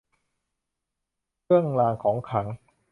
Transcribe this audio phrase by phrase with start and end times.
[1.43, 2.47] เครื่องรางของขลัง